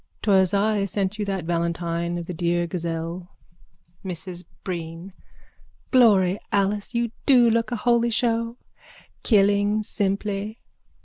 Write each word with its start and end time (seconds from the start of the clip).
_'Twas 0.23 0.51
I 0.51 0.85
sent 0.85 1.19
you 1.19 1.25
that 1.25 1.45
valentine 1.45 2.17
of 2.17 2.25
the 2.25 2.33
dear 2.33 2.65
gazelle. 2.65 3.29
MRS 4.03 4.45
BREEN: 4.63 5.13
Glory 5.91 6.39
Alice, 6.51 6.95
you 6.95 7.11
do 7.27 7.47
look 7.51 7.71
a 7.71 7.75
holy 7.75 8.09
show! 8.09 8.57
Killing 9.21 9.83
simply. 9.83 10.59